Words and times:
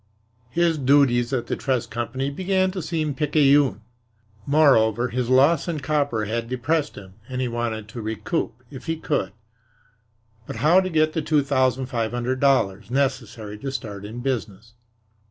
His 0.49 0.79
duties 0.79 1.31
at 1.31 1.45
the 1.45 1.55
trust 1.55 1.91
company 1.91 2.31
began 2.31 2.71
to 2.71 2.81
seem 2.81 3.13
picayune. 3.13 3.81
Moreover, 4.47 5.09
his 5.09 5.29
loss 5.29 5.67
in 5.67 5.79
copper 5.79 6.25
had 6.25 6.49
depressed 6.49 6.95
him 6.97 7.13
and 7.29 7.39
he 7.39 7.47
wanted 7.47 7.87
to 7.89 8.01
recoup, 8.01 8.63
if 8.71 8.87
he 8.87 8.97
could. 8.97 9.31
But 10.47 10.55
how 10.55 10.79
to 10.79 10.89
get 10.89 11.13
the 11.13 11.21
two 11.21 11.43
thousand 11.43 11.85
five 11.85 12.13
hundred 12.13 12.39
dollars 12.39 12.89
necessary 12.89 13.59
to 13.59 13.71
start 13.71 14.03
in 14.03 14.21
business? 14.21 14.73